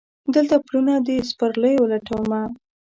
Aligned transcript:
دلته 0.33 0.55
پلونه 0.65 0.93
د 1.07 1.09
سپرلیو 1.29 1.89
لټومه 1.91 2.41